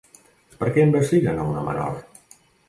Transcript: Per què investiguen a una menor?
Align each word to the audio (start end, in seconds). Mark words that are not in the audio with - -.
Per 0.63 0.69
què 0.77 0.85
investiguen 0.87 1.43
a 1.43 1.45
una 1.51 1.67
menor? 1.69 2.01